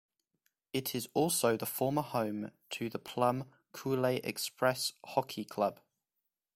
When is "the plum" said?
2.89-3.47